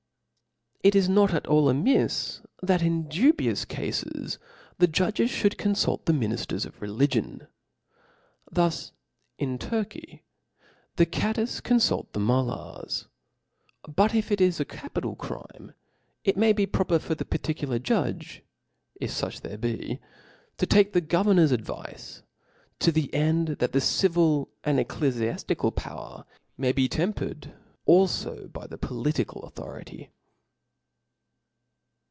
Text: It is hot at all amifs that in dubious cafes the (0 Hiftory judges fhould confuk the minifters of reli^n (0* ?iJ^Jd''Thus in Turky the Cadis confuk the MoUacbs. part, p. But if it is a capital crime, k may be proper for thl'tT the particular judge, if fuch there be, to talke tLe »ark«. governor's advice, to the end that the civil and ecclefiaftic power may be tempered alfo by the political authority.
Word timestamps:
It 0.83 0.95
is 0.95 1.05
hot 1.09 1.31
at 1.31 1.45
all 1.45 1.69
amifs 1.69 2.41
that 2.63 2.81
in 2.81 3.07
dubious 3.07 3.65
cafes 3.65 4.39
the 4.79 4.87
(0 4.87 4.87
Hiftory 4.87 4.91
judges 4.91 5.29
fhould 5.29 5.55
confuk 5.57 6.05
the 6.05 6.11
minifters 6.11 6.65
of 6.65 6.79
reli^n 6.79 7.41
(0* 7.45 7.47
?iJ^Jd''Thus 8.49 8.91
in 9.37 9.59
Turky 9.59 10.21
the 10.95 11.05
Cadis 11.05 11.61
confuk 11.61 12.11
the 12.13 12.19
MoUacbs. 12.19 13.05
part, 13.05 13.11
p. 13.85 13.91
But 13.95 14.15
if 14.15 14.31
it 14.31 14.41
is 14.41 14.59
a 14.59 14.65
capital 14.65 15.15
crime, 15.15 15.73
k 16.23 16.33
may 16.35 16.51
be 16.51 16.65
proper 16.65 16.97
for 16.97 17.13
thl'tT 17.13 17.17
the 17.19 17.25
particular 17.25 17.77
judge, 17.77 18.41
if 18.99 19.11
fuch 19.11 19.41
there 19.41 19.59
be, 19.59 19.99
to 20.57 20.65
talke 20.65 20.93
tLe 20.93 21.03
»ark«. 21.03 21.09
governor's 21.09 21.51
advice, 21.51 22.23
to 22.79 22.91
the 22.91 23.13
end 23.13 23.49
that 23.59 23.73
the 23.73 23.81
civil 23.81 24.49
and 24.63 24.79
ecclefiaftic 24.79 25.75
power 25.75 26.25
may 26.57 26.71
be 26.71 26.89
tempered 26.89 27.53
alfo 27.87 28.51
by 28.51 28.65
the 28.65 28.79
political 28.79 29.43
authority. 29.43 30.09